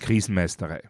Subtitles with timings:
[0.00, 0.80] Krisenmeisterei.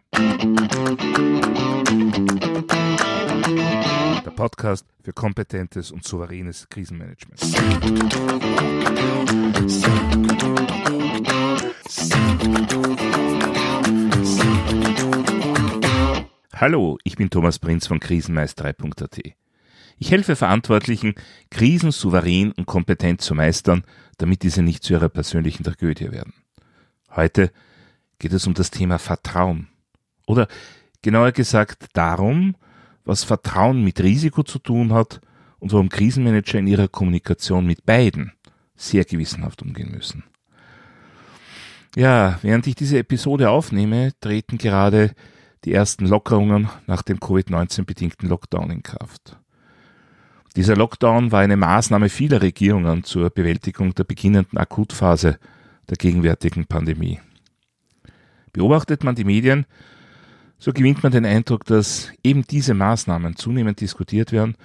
[4.25, 7.41] Der Podcast für kompetentes und souveränes Krisenmanagement.
[16.55, 19.19] Hallo, ich bin Thomas Prinz von Krisenmeisterei.at.
[20.01, 21.15] Ich helfe Verantwortlichen,
[21.51, 23.83] Krisen souverän und kompetent zu meistern,
[24.19, 26.33] damit diese nicht zu ihrer persönlichen Tragödie werden.
[27.15, 27.51] Heute
[28.19, 29.67] geht es um das Thema Vertrauen.
[30.27, 30.47] Oder
[31.01, 32.55] genauer gesagt darum,
[33.05, 35.21] was Vertrauen mit Risiko zu tun hat
[35.57, 38.33] und warum Krisenmanager in ihrer Kommunikation mit beiden
[38.75, 40.23] sehr gewissenhaft umgehen müssen.
[41.95, 45.13] Ja, während ich diese Episode aufnehme, treten gerade
[45.65, 49.37] die ersten Lockerungen nach dem Covid-19 bedingten Lockdown in Kraft.
[50.55, 55.37] Dieser Lockdown war eine Maßnahme vieler Regierungen zur Bewältigung der beginnenden Akutphase
[55.89, 57.19] der gegenwärtigen Pandemie.
[58.51, 59.65] Beobachtet man die Medien,
[60.57, 64.55] so gewinnt man den Eindruck, dass eben diese Maßnahmen zunehmend diskutiert werden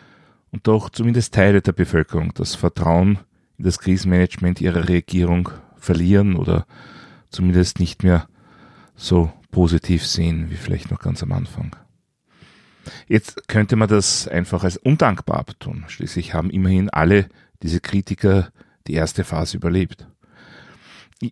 [0.51, 3.19] und doch zumindest Teile der Bevölkerung das Vertrauen
[3.59, 6.67] in das Krisenmanagement ihrer Regierung verlieren oder
[7.31, 8.27] zumindest nicht mehr
[8.97, 11.77] so positiv sehen wie vielleicht noch ganz am Anfang.
[13.07, 15.85] Jetzt könnte man das einfach als undankbar abtun.
[15.89, 17.29] Schließlich haben immerhin alle
[17.63, 18.51] diese Kritiker
[18.87, 20.07] die erste Phase überlebt.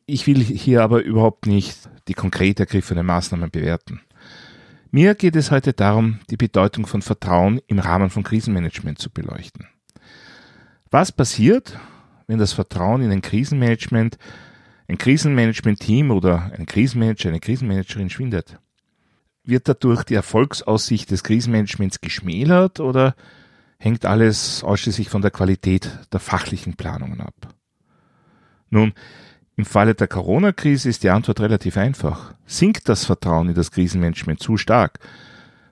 [0.07, 4.01] Ich will hier aber überhaupt nicht die konkret ergriffenen Maßnahmen bewerten.
[4.91, 9.67] Mir geht es heute darum, die Bedeutung von Vertrauen im Rahmen von Krisenmanagement zu beleuchten.
[10.91, 11.79] Was passiert,
[12.27, 14.19] wenn das Vertrauen in ein Krisenmanagement,
[14.89, 18.59] ein Krisenmanagement-Team oder ein Krisenmanager, eine Krisenmanagerin schwindet?
[19.45, 23.17] Wird dadurch die Erfolgsaussicht des Krisenmanagements geschmälert oder
[23.79, 27.35] hängt alles ausschließlich von der Qualität der fachlichen Planungen ab?
[28.71, 28.93] Nun,
[29.57, 32.35] im Falle der Corona-Krise ist die Antwort relativ einfach.
[32.47, 34.99] Sinkt das Vertrauen in das Krisenmanagement zu stark,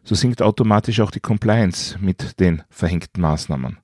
[0.03, 3.79] so sinkt automatisch auch die Compliance mit den verhängten Maßnahmen.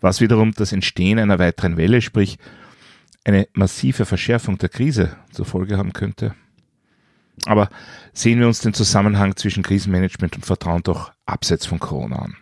[0.00, 2.38] Was wiederum das Entstehen einer weiteren Welle, sprich
[3.24, 6.34] eine massive Verschärfung der Krise zur Folge haben könnte.
[7.46, 7.68] Aber
[8.12, 12.36] sehen wir uns den Zusammenhang zwischen Krisenmanagement und Vertrauen doch abseits von Corona an.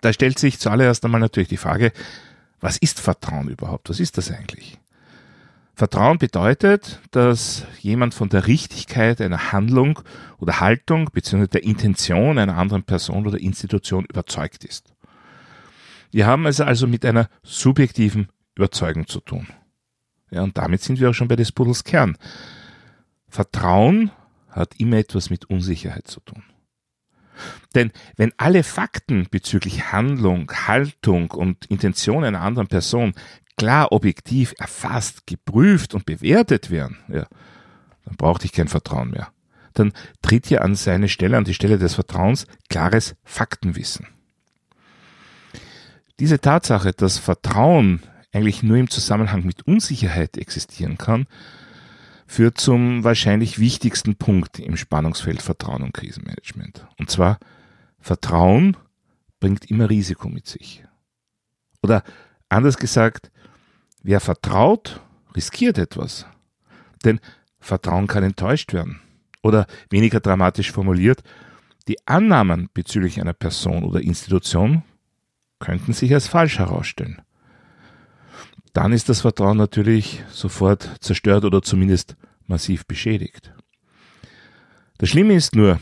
[0.00, 1.92] Da stellt sich zuallererst einmal natürlich die Frage,
[2.60, 3.88] was ist Vertrauen überhaupt?
[3.90, 4.78] Was ist das eigentlich?
[5.74, 10.00] Vertrauen bedeutet, dass jemand von der Richtigkeit einer Handlung
[10.38, 11.48] oder Haltung bzw.
[11.48, 14.94] der Intention einer anderen Person oder Institution überzeugt ist.
[16.12, 19.48] Wir haben es also mit einer subjektiven Überzeugung zu tun.
[20.30, 22.16] Ja, und damit sind wir auch schon bei des Pudels Kern.
[23.34, 24.12] Vertrauen
[24.48, 26.44] hat immer etwas mit Unsicherheit zu tun.
[27.74, 33.12] Denn wenn alle Fakten bezüglich Handlung, Haltung und Intention einer anderen Person
[33.56, 37.26] klar objektiv erfasst, geprüft und bewertet werden, ja,
[38.04, 39.32] dann brauchte ich kein Vertrauen mehr.
[39.72, 44.06] Dann tritt hier an seine Stelle, an die Stelle des Vertrauens, klares Faktenwissen.
[46.20, 48.00] Diese Tatsache, dass Vertrauen
[48.32, 51.26] eigentlich nur im Zusammenhang mit Unsicherheit existieren kann,
[52.34, 56.84] führt zum wahrscheinlich wichtigsten Punkt im Spannungsfeld Vertrauen und Krisenmanagement.
[56.98, 57.38] Und zwar,
[58.00, 58.76] Vertrauen
[59.38, 60.84] bringt immer Risiko mit sich.
[61.80, 62.02] Oder
[62.48, 63.30] anders gesagt,
[64.02, 65.00] wer vertraut,
[65.36, 66.26] riskiert etwas.
[67.04, 67.20] Denn
[67.60, 69.00] Vertrauen kann enttäuscht werden.
[69.44, 71.22] Oder weniger dramatisch formuliert,
[71.86, 74.82] die Annahmen bezüglich einer Person oder Institution
[75.60, 77.22] könnten sich als falsch herausstellen
[78.74, 83.54] dann ist das Vertrauen natürlich sofort zerstört oder zumindest massiv beschädigt.
[84.98, 85.80] Das Schlimme ist nur,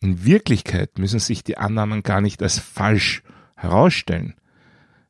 [0.00, 3.22] in Wirklichkeit müssen sich die Annahmen gar nicht als falsch
[3.54, 4.34] herausstellen.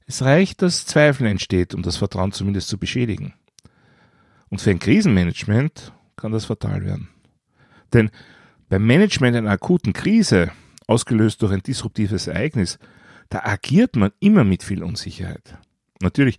[0.05, 3.35] Es reicht, dass Zweifel entsteht, um das Vertrauen zumindest zu beschädigen.
[4.51, 7.09] Und für ein Krisenmanagement kann das fatal werden.
[7.93, 8.11] Denn
[8.69, 10.51] beim Management einer akuten Krise,
[10.89, 12.79] ausgelöst durch ein disruptives Ereignis,
[13.29, 15.57] da agiert man immer mit viel Unsicherheit.
[16.01, 16.39] Natürlich,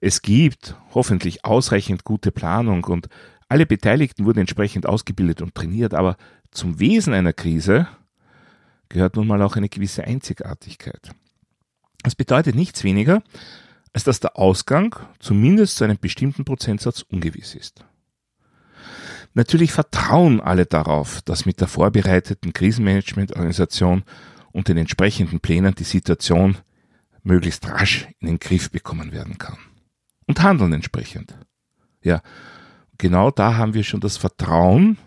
[0.00, 3.08] es gibt hoffentlich ausreichend gute Planung und
[3.48, 6.16] alle Beteiligten wurden entsprechend ausgebildet und trainiert, aber
[6.50, 7.88] zum Wesen einer Krise
[8.88, 11.10] gehört nun mal auch eine gewisse Einzigartigkeit.
[12.02, 13.22] Das bedeutet nichts weniger,
[13.92, 17.84] als dass der Ausgang zumindest zu einem bestimmten Prozentsatz ungewiss ist.
[19.34, 24.04] Natürlich vertrauen alle darauf, dass mit der vorbereiteten Krisenmanagementorganisation
[24.52, 26.56] und den entsprechenden Plänen die Situation
[27.24, 29.58] möglichst rasch in den Griff bekommen werden kann
[30.26, 31.34] und handeln entsprechend.
[32.02, 32.22] Ja,
[32.98, 34.98] genau da haben wir schon das Vertrauen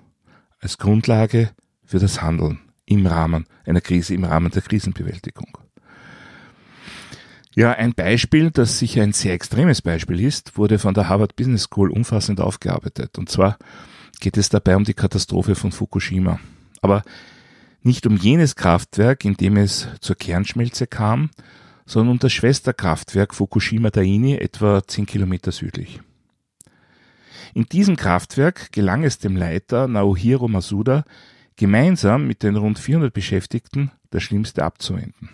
[0.60, 1.52] als Grundlage
[1.84, 5.58] für das Handeln im Rahmen einer Krise, im Rahmen der Krisenbewältigung.
[7.56, 11.64] Ja, ein Beispiel, das sicher ein sehr extremes Beispiel ist, wurde von der Harvard Business
[11.64, 13.18] School umfassend aufgearbeitet.
[13.18, 13.58] Und zwar
[14.20, 16.40] geht es dabei um die Katastrophe von Fukushima.
[16.82, 17.02] Aber
[17.82, 21.32] nicht um jenes Kraftwerk, in dem es zur Kernschmelze kam,
[21.88, 26.02] sondern um das Schwesterkraftwerk Fukushima Daini etwa 10 Kilometer südlich.
[27.56, 31.06] In diesem Kraftwerk gelang es dem Leiter Naohiro Masuda,
[31.56, 35.30] gemeinsam mit den rund 400 Beschäftigten das Schlimmste abzuwenden.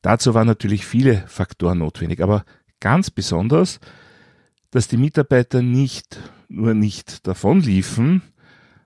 [0.00, 2.44] Dazu waren natürlich viele Faktoren notwendig, aber
[2.80, 3.80] ganz besonders,
[4.70, 8.22] dass die Mitarbeiter nicht nur nicht davonliefen,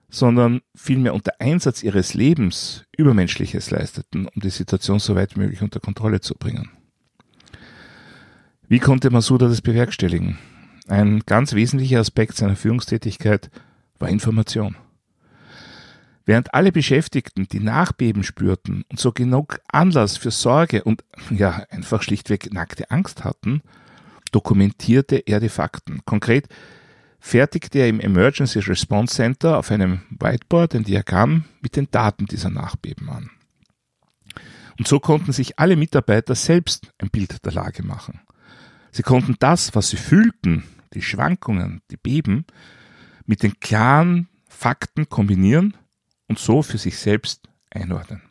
[0.09, 5.79] sondern vielmehr unter Einsatz ihres Lebens Übermenschliches leisteten, um die Situation so weit möglich unter
[5.79, 6.69] Kontrolle zu bringen.
[8.67, 10.37] Wie konnte Masuda das bewerkstelligen?
[10.87, 13.49] Ein ganz wesentlicher Aspekt seiner Führungstätigkeit
[13.99, 14.75] war Information.
[16.25, 22.03] Während alle Beschäftigten die Nachbeben spürten und so genug Anlass für Sorge und ja einfach
[22.03, 23.61] schlichtweg nackte Angst hatten,
[24.31, 26.01] dokumentierte er die Fakten.
[26.05, 26.47] Konkret
[27.19, 32.49] fertigte er im Emergency Response Center auf einem Whiteboard ein Diagramm mit den Daten dieser
[32.49, 33.29] Nachbeben an.
[34.77, 38.21] Und so konnten sich alle Mitarbeiter selbst ein Bild der Lage machen.
[38.91, 40.63] Sie konnten das, was sie fühlten,
[40.93, 42.45] die Schwankungen, die Beben,
[43.25, 45.75] mit den klaren Fakten kombinieren
[46.27, 48.21] und so für sich selbst einordnen.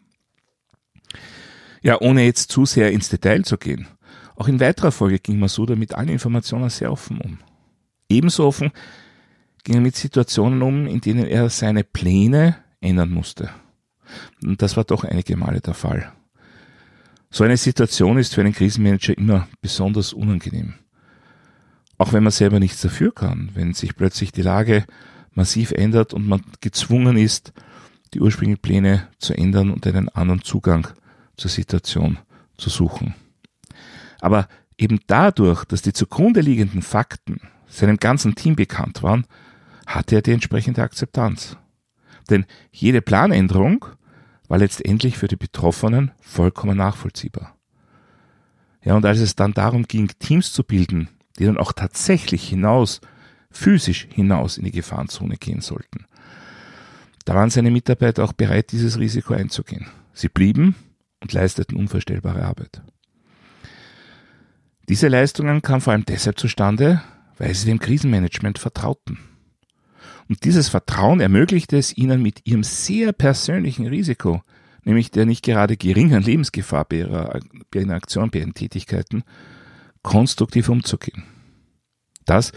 [1.82, 3.87] Ja, ohne jetzt zu sehr ins Detail zu gehen.
[4.35, 7.38] Auch in weiterer Folge ging Masuda mit allen Informationen sehr offen um.
[8.08, 8.72] Ebenso offen
[9.64, 13.50] ging er mit Situationen um, in denen er seine Pläne ändern musste.
[14.43, 16.12] Und das war doch einige Male der Fall.
[17.31, 20.75] So eine Situation ist für einen Krisenmanager immer besonders unangenehm.
[21.99, 24.87] Auch wenn man selber nichts dafür kann, wenn sich plötzlich die Lage
[25.32, 27.52] massiv ändert und man gezwungen ist,
[28.14, 30.88] die ursprünglichen Pläne zu ändern und einen anderen Zugang
[31.37, 32.19] zur Situation
[32.56, 33.14] zu suchen.
[34.20, 39.26] Aber eben dadurch, dass die zugrunde liegenden Fakten seinem ganzen Team bekannt waren,
[39.86, 41.56] hatte er die entsprechende Akzeptanz.
[42.30, 43.86] Denn jede Planänderung
[44.48, 47.56] war letztendlich für die Betroffenen vollkommen nachvollziehbar.
[48.82, 53.00] Ja, und als es dann darum ging, Teams zu bilden, die dann auch tatsächlich hinaus,
[53.50, 56.06] physisch hinaus in die Gefahrenzone gehen sollten,
[57.24, 59.86] da waren seine Mitarbeiter auch bereit, dieses Risiko einzugehen.
[60.14, 60.74] Sie blieben
[61.20, 62.80] und leisteten unvorstellbare Arbeit.
[64.88, 67.02] Diese Leistungen kamen vor allem deshalb zustande,
[67.38, 69.19] weil sie dem Krisenmanagement vertrauten.
[70.29, 74.43] Und dieses Vertrauen ermöglichte es ihnen mit ihrem sehr persönlichen Risiko,
[74.85, 77.40] nämlich der nicht gerade geringen Lebensgefahr bei ihrer,
[77.70, 79.23] bei ihrer Aktion, bei ihren Tätigkeiten,
[80.02, 81.25] konstruktiv umzugehen.
[82.26, 82.52] Das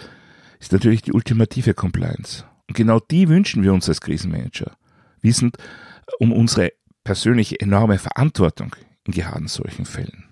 [0.60, 2.46] ist natürlich die ultimative Compliance.
[2.68, 4.76] Und genau die wünschen wir uns als Krisenmanager,
[5.22, 5.58] wissend
[6.20, 6.74] um unsere
[7.04, 8.76] persönliche enorme Verantwortung
[9.06, 10.26] in gerade solchen Fällen.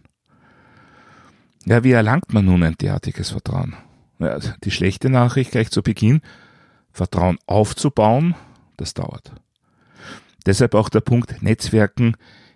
[1.65, 3.75] Ja, wie erlangt man nun ein derartiges Vertrauen?
[4.19, 6.21] Ja, die schlechte Nachricht gleich zu Beginn,
[6.91, 8.35] Vertrauen aufzubauen,
[8.77, 9.31] das dauert.
[10.45, 12.15] Deshalb auch der Punkt Netzwerken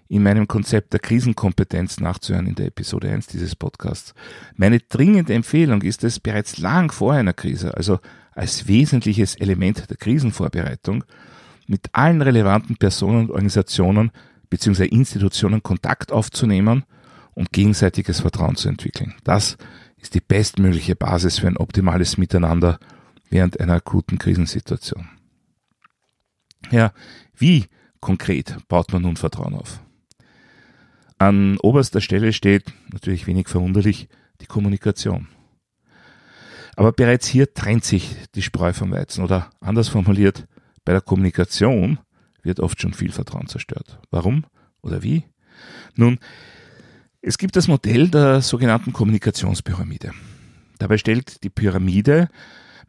[0.10, 4.14] in meinem Konzept der Krisenkompetenz nachzuhören in der Episode 1 dieses Podcasts.
[4.56, 8.00] Meine dringende Empfehlung ist es, bereits lang vor einer Krise, also
[8.34, 11.04] als wesentliches Element der Krisenvorbereitung,
[11.66, 14.12] mit allen relevanten Personen und Organisationen
[14.50, 14.86] bzw.
[14.86, 16.84] Institutionen Kontakt aufzunehmen
[17.34, 19.16] und gegenseitiges Vertrauen zu entwickeln.
[19.24, 19.58] Das
[20.04, 22.78] ist die bestmögliche Basis für ein optimales Miteinander
[23.30, 25.08] während einer akuten Krisensituation.
[26.72, 26.94] Ja,
[27.36, 27.66] wie
[28.02, 29.82] konkret baut man nun Vertrauen auf?
[31.18, 34.10] An oberster Stelle steht, natürlich wenig verwunderlich,
[34.42, 35.30] die Kommunikation.
[36.76, 40.48] Aber bereits hier trennt sich die Spreu vom Weizen oder anders formuliert,
[40.84, 42.00] bei der Kommunikation
[42.42, 44.00] wird oft schon viel Vertrauen zerstört.
[44.12, 44.46] Warum
[44.82, 45.24] oder wie?
[45.96, 46.20] Nun,
[47.26, 50.12] es gibt das Modell der sogenannten Kommunikationspyramide.
[50.78, 52.28] Dabei stellt die Pyramide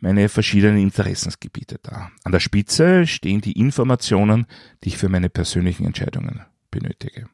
[0.00, 2.10] meine verschiedenen Interessensgebiete dar.
[2.24, 4.46] An der Spitze stehen die Informationen,
[4.82, 7.28] die ich für meine persönlichen Entscheidungen benötige.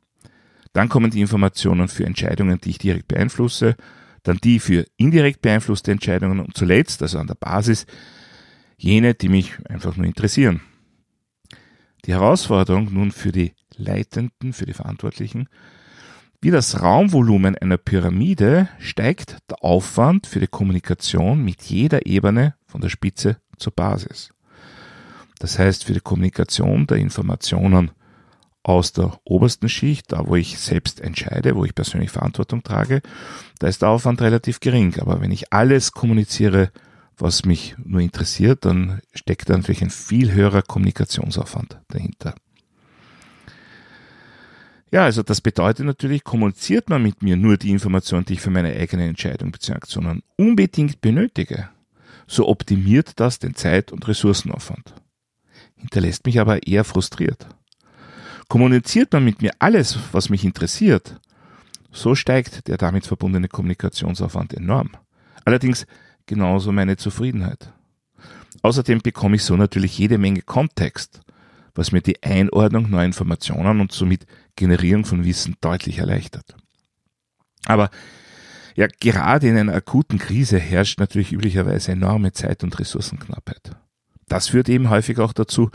[0.75, 3.77] Dann kommen die Informationen für Entscheidungen, die ich direkt beeinflusse,
[4.23, 7.87] dann die für indirekt beeinflusste Entscheidungen und zuletzt, also an der Basis,
[8.77, 10.61] jene, die mich einfach nur interessieren.
[12.05, 15.49] Die Herausforderung nun für die Leitenden, für die Verantwortlichen,
[16.41, 22.81] wie das Raumvolumen einer Pyramide steigt der Aufwand für die Kommunikation mit jeder Ebene von
[22.81, 24.33] der Spitze zur Basis.
[25.39, 27.91] Das heißt, für die Kommunikation der Informationen
[28.63, 33.01] aus der obersten Schicht, da wo ich selbst entscheide, wo ich persönlich Verantwortung trage,
[33.59, 34.99] da ist der Aufwand relativ gering.
[35.01, 36.71] Aber wenn ich alles kommuniziere,
[37.17, 42.35] was mich nur interessiert, dann steckt da natürlich ein viel höherer Kommunikationsaufwand dahinter.
[44.93, 48.51] Ja, also das bedeutet natürlich, kommuniziert man mit mir nur die Informationen, die ich für
[48.51, 49.75] meine eigene Entscheidung bzw.
[49.75, 51.69] Aktionen unbedingt benötige,
[52.27, 54.95] so optimiert das den Zeit- und Ressourcenaufwand.
[55.77, 57.47] Hinterlässt mich aber eher frustriert.
[58.49, 61.21] Kommuniziert man mit mir alles, was mich interessiert,
[61.93, 64.91] so steigt der damit verbundene Kommunikationsaufwand enorm.
[65.45, 65.87] Allerdings
[66.27, 67.73] genauso meine Zufriedenheit.
[68.63, 71.21] Außerdem bekomme ich so natürlich jede Menge Kontext,
[71.75, 74.27] was mir die Einordnung neuer Informationen und somit
[74.61, 76.55] Generierung von Wissen deutlich erleichtert.
[77.67, 77.91] Aber
[78.77, 83.73] ja, gerade in einer akuten Krise herrscht natürlich üblicherweise enorme Zeit- und Ressourcenknappheit.
[84.29, 85.71] Das führt eben häufig auch dazu,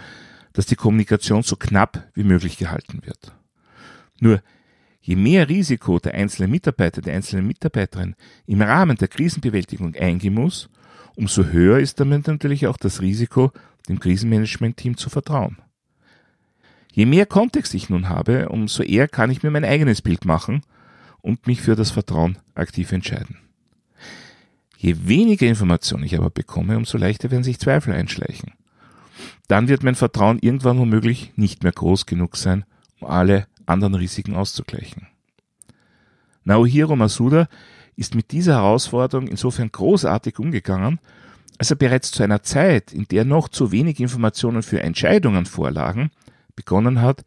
[0.53, 3.33] dass die Kommunikation so knapp wie möglich gehalten wird.
[4.19, 4.41] Nur
[5.01, 8.15] je mehr Risiko der einzelne Mitarbeiter, der einzelnen Mitarbeiterin
[8.45, 10.69] im Rahmen der Krisenbewältigung eingehen muss,
[11.15, 13.51] umso höher ist damit natürlich auch das Risiko,
[13.89, 15.57] dem Krisenmanagement-Team zu vertrauen.
[16.95, 20.61] Je mehr Kontext ich nun habe, umso eher kann ich mir mein eigenes Bild machen
[21.21, 23.37] und mich für das Vertrauen aktiv entscheiden.
[24.77, 28.53] Je weniger Informationen ich aber bekomme, umso leichter werden sich Zweifel einschleichen.
[29.49, 32.63] Dann wird mein Vertrauen irgendwann womöglich nicht mehr groß genug sein,
[33.01, 35.07] um alle anderen Risiken auszugleichen.
[36.45, 37.49] Naohiro Masuda
[37.97, 41.01] ist mit dieser Herausforderung insofern großartig umgegangen,
[41.57, 46.11] als er bereits zu einer Zeit, in der noch zu wenig Informationen für Entscheidungen vorlagen,
[46.55, 47.25] begonnen hat,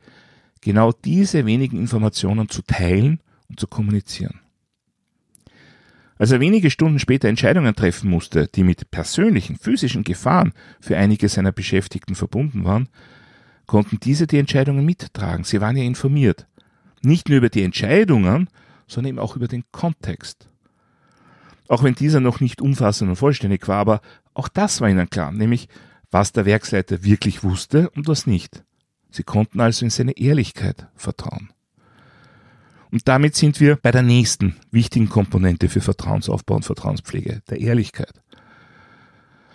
[0.60, 4.40] genau diese wenigen Informationen zu teilen und zu kommunizieren.
[6.18, 11.28] Als er wenige Stunden später Entscheidungen treffen musste, die mit persönlichen, physischen Gefahren für einige
[11.28, 12.88] seiner Beschäftigten verbunden waren,
[13.66, 15.44] konnten diese die Entscheidungen mittragen.
[15.44, 16.46] Sie waren ja informiert.
[17.02, 18.48] Nicht nur über die Entscheidungen,
[18.88, 20.48] sondern eben auch über den Kontext.
[21.68, 24.00] Auch wenn dieser noch nicht umfassend und vollständig war, aber
[24.34, 25.68] auch das war ihnen klar, nämlich
[26.10, 28.64] was der Werksleiter wirklich wusste und was nicht.
[29.10, 31.50] Sie konnten also in seine Ehrlichkeit vertrauen.
[32.90, 38.22] Und damit sind wir bei der nächsten wichtigen Komponente für Vertrauensaufbau und Vertrauenspflege, der Ehrlichkeit.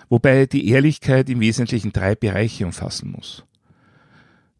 [0.10, 3.44] Wobei die Ehrlichkeit im Wesentlichen drei Bereiche umfassen muss.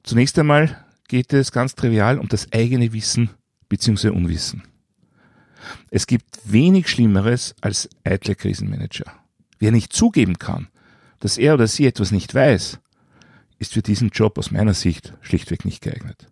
[0.02, 3.30] Zunächst einmal geht es ganz trivial um das eigene Wissen
[3.70, 4.10] bzw.
[4.10, 4.64] Unwissen.
[5.92, 9.06] Es gibt wenig Schlimmeres als eitle Krisenmanager.
[9.60, 10.68] Wer nicht zugeben kann,
[11.20, 12.80] dass er oder sie etwas nicht weiß,
[13.64, 16.28] ist für diesen Job aus meiner Sicht schlichtweg nicht geeignet.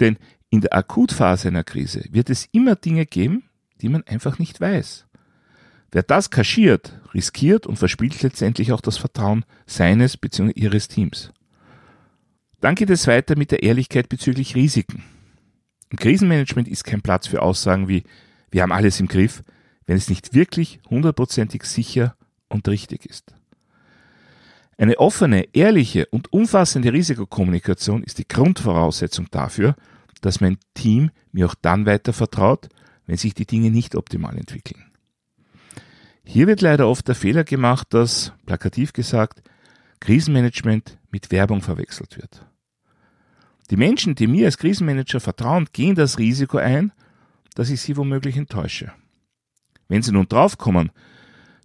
[0.00, 0.18] Denn
[0.50, 3.44] in der Akutphase einer Krise wird es immer Dinge geben,
[3.80, 5.06] die man einfach nicht weiß.
[5.92, 10.50] Wer das kaschiert, riskiert und verspielt letztendlich auch das Vertrauen seines bzw.
[10.56, 11.32] ihres Teams.
[12.60, 15.04] Dann geht es weiter mit der Ehrlichkeit bezüglich Risiken.
[15.90, 18.02] Im Krisenmanagement ist kein Platz für Aussagen wie
[18.50, 19.44] wir haben alles im Griff,
[19.86, 22.16] wenn es nicht wirklich hundertprozentig sicher
[22.48, 23.34] und richtig ist.
[24.76, 29.76] Eine offene, ehrliche und umfassende Risikokommunikation ist die Grundvoraussetzung dafür,
[30.20, 32.68] dass mein Team mir auch dann weiter vertraut,
[33.06, 34.84] wenn sich die Dinge nicht optimal entwickeln.
[36.24, 39.42] Hier wird leider oft der Fehler gemacht, dass, plakativ gesagt,
[40.00, 42.46] Krisenmanagement mit Werbung verwechselt wird.
[43.70, 46.92] Die Menschen, die mir als Krisenmanager vertrauen, gehen das Risiko ein,
[47.54, 48.92] dass ich sie womöglich enttäusche.
[49.88, 50.90] Wenn sie nun draufkommen,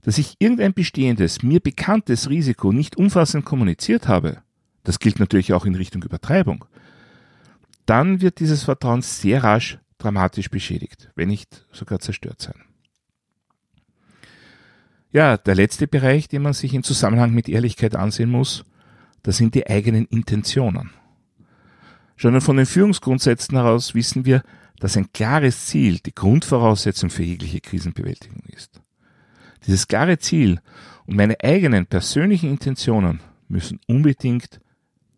[0.02, 4.42] dass ich irgendein bestehendes, mir bekanntes Risiko nicht umfassend kommuniziert habe,
[4.84, 6.66] das gilt natürlich auch in Richtung Übertreibung,
[7.86, 12.56] dann wird dieses Vertrauen sehr rasch dramatisch beschädigt, wenn nicht sogar zerstört sein.
[15.12, 18.64] Ja, der letzte Bereich, den man sich im Zusammenhang mit Ehrlichkeit ansehen muss,
[19.24, 20.92] das sind die eigenen Intentionen.
[22.16, 24.44] Schon von den Führungsgrundsätzen heraus wissen wir,
[24.80, 28.82] dass ein klares Ziel die Grundvoraussetzung für jegliche Krisenbewältigung ist.
[29.66, 30.60] Dieses klare Ziel
[31.06, 34.60] und meine eigenen persönlichen Intentionen müssen unbedingt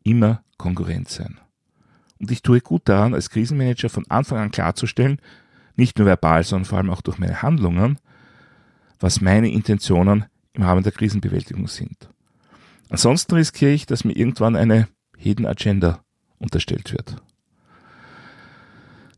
[0.04, 1.40] immer konkurrent sein.
[2.20, 5.20] Und ich tue gut daran, als Krisenmanager von Anfang an klarzustellen,
[5.76, 7.98] nicht nur verbal, sondern vor allem auch durch meine Handlungen,
[9.00, 12.10] was meine Intentionen im Rahmen der Krisenbewältigung sind.
[12.90, 16.04] Ansonsten riskiere ich, dass mir irgendwann eine Hidden Agenda
[16.38, 17.22] unterstellt wird.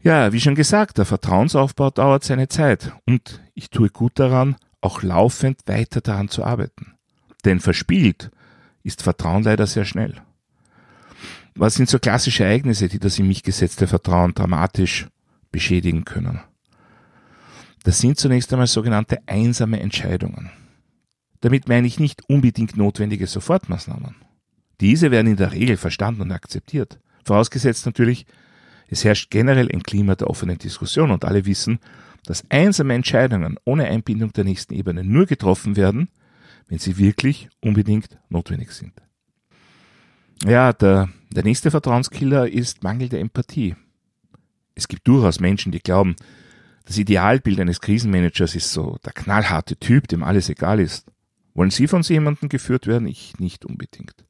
[0.02, 5.02] Ja, wie schon gesagt, der Vertrauensaufbau dauert seine Zeit und ich tue gut daran, auch
[5.02, 6.94] laufend weiter daran zu arbeiten.
[7.46, 8.32] Denn verspielt
[8.84, 10.22] ist Vertrauen leider sehr schnell.
[11.56, 15.08] Was sind so klassische Ereignisse, die das in mich gesetzte Vertrauen dramatisch
[15.52, 16.42] beschädigen können?
[17.84, 20.50] Das sind zunächst einmal sogenannte einsame Entscheidungen.
[21.42, 24.16] Damit meine ich nicht unbedingt notwendige Sofortmaßnahmen.
[24.80, 27.00] Diese werden in der Regel verstanden und akzeptiert.
[27.26, 28.26] Vorausgesetzt natürlich,
[28.88, 31.80] es herrscht generell ein Klima der offenen Diskussion und alle wissen,
[32.26, 36.10] dass einsame Entscheidungen ohne Einbindung der nächsten Ebene nur getroffen werden,
[36.68, 38.94] wenn sie wirklich unbedingt notwendig sind.
[40.46, 43.76] Ja, der, der nächste Vertrauenskiller ist mangelnde Empathie.
[44.76, 46.16] Es gibt durchaus Menschen, die glauben,
[46.86, 51.06] das Idealbild eines Krisenmanagers ist so der knallharte Typ, dem alles egal ist.
[51.54, 53.08] Wollen Sie von so jemandem geführt werden?
[53.08, 54.26] Ich nicht unbedingt.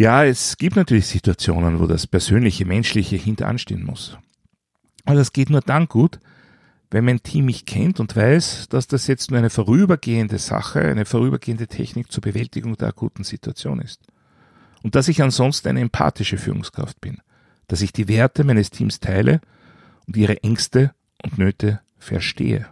[0.00, 4.16] Ja, es gibt natürlich Situationen, wo das persönliche, menschliche hinteranstehen muss.
[5.04, 6.20] Aber das geht nur dann gut,
[6.90, 11.04] wenn mein Team mich kennt und weiß, dass das jetzt nur eine vorübergehende Sache, eine
[11.04, 14.00] vorübergehende Technik zur Bewältigung der akuten Situation ist.
[14.82, 17.18] Und dass ich ansonsten eine empathische Führungskraft bin,
[17.68, 19.42] dass ich die Werte meines Teams teile
[20.06, 22.66] und ihre Ängste und Nöte verstehe.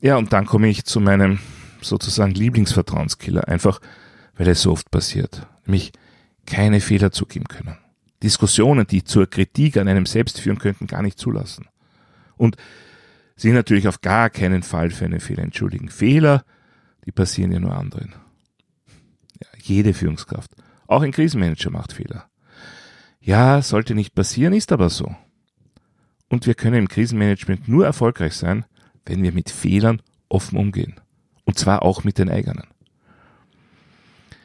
[0.00, 1.40] Ja, und dann komme ich zu meinem
[1.80, 3.80] sozusagen Lieblingsvertrauenskiller, einfach
[4.40, 5.92] weil es so oft passiert, nämlich
[6.46, 7.76] keine Fehler zugeben können.
[8.22, 11.68] Diskussionen, die zur Kritik an einem selbst führen könnten, gar nicht zulassen.
[12.38, 12.56] Und
[13.36, 15.90] sich natürlich auf gar keinen Fall für einen Fehler entschuldigen.
[15.90, 16.42] Fehler,
[17.04, 18.14] die passieren ja nur anderen.
[19.42, 20.52] Ja, jede Führungskraft,
[20.86, 22.24] auch ein Krisenmanager macht Fehler.
[23.20, 25.14] Ja, sollte nicht passieren, ist aber so.
[26.30, 28.64] Und wir können im Krisenmanagement nur erfolgreich sein,
[29.04, 30.98] wenn wir mit Fehlern offen umgehen.
[31.44, 32.64] Und zwar auch mit den eigenen.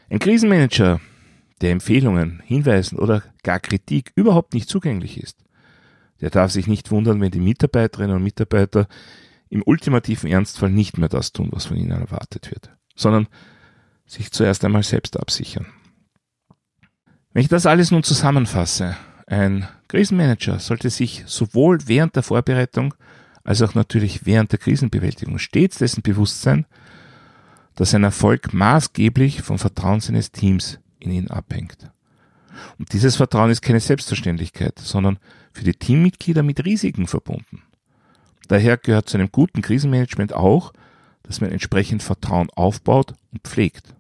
[0.10, 1.02] Ein Krisenmanager,
[1.62, 5.44] der Empfehlungen, Hinweisen oder gar Kritik überhaupt nicht zugänglich ist,
[6.22, 8.88] der darf sich nicht wundern, wenn die Mitarbeiterinnen und Mitarbeiter
[9.50, 13.28] im ultimativen Ernstfall nicht mehr das tun, was von ihnen erwartet wird, sondern
[14.06, 15.68] sich zuerst einmal selbst absichern.
[17.34, 18.96] Wenn ich das alles nun zusammenfasse,
[19.28, 22.94] ein Krisenmanager sollte sich sowohl während der Vorbereitung
[23.44, 26.66] als auch natürlich während der Krisenbewältigung stets dessen bewusst sein,
[27.76, 31.92] dass sein Erfolg maßgeblich vom Vertrauen seines Teams in ihn abhängt.
[32.80, 35.20] Und dieses Vertrauen ist keine Selbstverständlichkeit, sondern
[35.52, 37.64] für die Teammitglieder mit Risiken verbunden.
[38.48, 40.72] Daher gehört zu einem guten Krisenmanagement auch,
[41.24, 43.96] dass man entsprechend Vertrauen aufbaut und pflegt.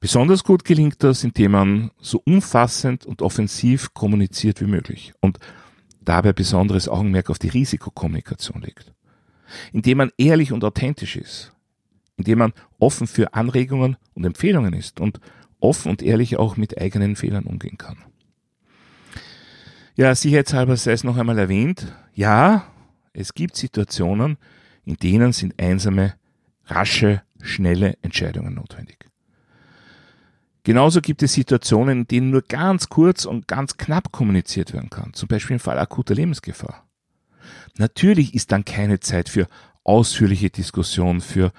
[0.00, 5.38] Besonders gut gelingt das, indem man so umfassend und offensiv kommuniziert wie möglich und
[6.00, 8.92] dabei besonderes Augenmerk auf die Risikokommunikation legt.
[9.72, 11.52] Indem man ehrlich und authentisch ist,
[12.18, 15.20] indem man offen für Anregungen und Empfehlungen ist und
[15.60, 17.96] offen und ehrlich auch mit eigenen Fehlern umgehen kann.
[19.96, 22.66] Ja, sicherheitshalber sei es noch einmal erwähnt, ja,
[23.12, 24.36] es gibt Situationen,
[24.84, 26.14] in denen sind einsame,
[26.66, 29.08] rasche, schnelle Entscheidungen notwendig.
[30.62, 35.14] Genauso gibt es Situationen, in denen nur ganz kurz und ganz knapp kommuniziert werden kann,
[35.14, 36.86] zum Beispiel im Fall akuter Lebensgefahr.
[37.78, 39.46] Natürlich ist dann keine Zeit für
[39.82, 41.52] ausführliche Diskussion, für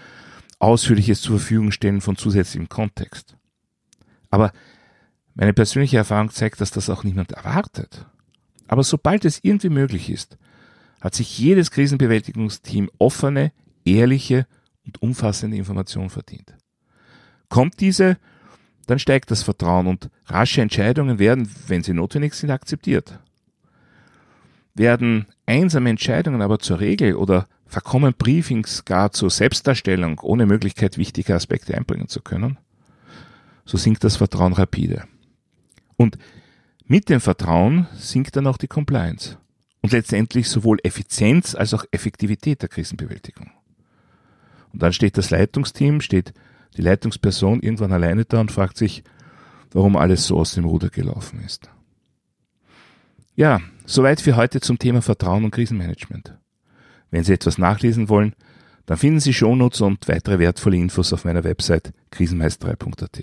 [0.60, 3.36] ausführliches zur Verfügung stellen von zusätzlichem Kontext.
[4.30, 4.52] Aber
[5.34, 8.06] meine persönliche Erfahrung zeigt, dass das auch niemand erwartet.
[8.68, 10.38] Aber sobald es irgendwie möglich ist,
[11.02, 13.52] hat sich jedes Krisenbewältigungsteam offene,
[13.86, 14.46] ehrliche
[14.86, 16.56] und umfassende Information verdient.
[17.48, 18.18] Kommt diese,
[18.86, 23.20] dann steigt das Vertrauen und rasche Entscheidungen werden, wenn sie notwendig sind, akzeptiert.
[24.76, 31.36] Werden einsame Entscheidungen aber zur Regel oder verkommen Briefings gar zur Selbstdarstellung, ohne Möglichkeit, wichtige
[31.36, 32.58] Aspekte einbringen zu können,
[33.66, 35.04] so sinkt das Vertrauen rapide.
[35.98, 36.18] Und
[36.86, 39.38] mit dem Vertrauen sinkt dann auch die Compliance
[39.82, 43.52] und letztendlich sowohl Effizienz als auch Effektivität der Krisenbewältigung.
[44.72, 46.34] Und dann steht das Leitungsteam, steht
[46.78, 49.04] die Leitungsperson irgendwann alleine da und fragt sich,
[49.72, 51.70] warum alles so aus dem Ruder gelaufen ist.
[53.40, 56.38] Ja, soweit für heute zum Thema Vertrauen und Krisenmanagement.
[57.10, 58.36] Wenn Sie etwas nachlesen wollen,
[58.86, 63.22] dann finden Sie Shownotes und weitere wertvolle Infos auf meiner Website krisenmeisterei.at.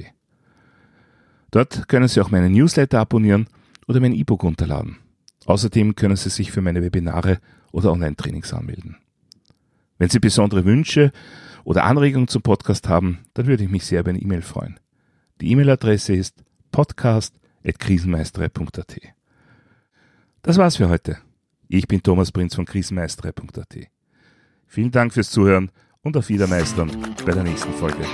[1.50, 3.46] Dort können Sie auch meinen Newsletter abonnieren
[3.88, 4.96] oder mein E-Book runterladen.
[5.44, 7.38] Außerdem können Sie sich für meine Webinare
[7.70, 8.96] oder Online-Trainings anmelden.
[9.98, 11.12] Wenn Sie besondere Wünsche
[11.62, 14.80] oder Anregungen zum Podcast haben, dann würde ich mich sehr über eine E-Mail freuen.
[15.42, 19.15] Die E-Mail-Adresse ist podcast.krisenmeisterei.at.
[20.46, 21.18] Das war's für heute.
[21.66, 23.88] Ich bin Thomas Prinz von krisenmeisterei.at.
[24.68, 26.88] Vielen Dank fürs Zuhören und auf Wiedermeistern
[27.26, 28.06] bei der nächsten Folge.